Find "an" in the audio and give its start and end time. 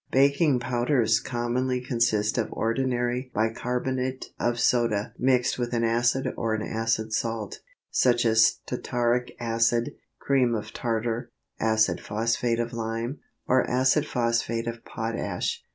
5.73-5.83, 6.55-6.63